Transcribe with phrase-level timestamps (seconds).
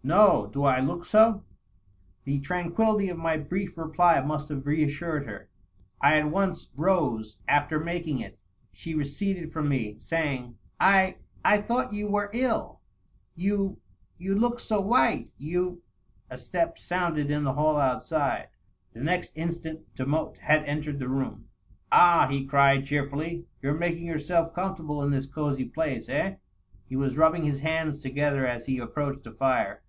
[0.20, 0.46] "No.
[0.50, 1.44] Do I look so
[2.24, 5.44] V The tranquillity of my brief reply must have reassured hei\
[6.00, 8.38] I at once rose after making it.
[8.72, 12.80] She receded from me, saying, —"I— I thought you were ill.
[13.34, 13.78] You—
[14.18, 15.32] ^you looked so white.
[15.36, 15.82] You.."
[16.30, 18.48] A step sounded in the hall outside.
[18.94, 21.48] The next instant Demotte had entered the room.
[21.92, 26.36] "Ah," he cried cheerfully, "you're making yourself comfortable in this cosey place, eh?"
[26.88, 29.82] He was rubbing his hands together as he approached the fire.